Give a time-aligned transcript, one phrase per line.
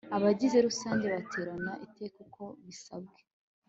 [0.17, 3.19] abagize rusange baterana iteka uko bisabwe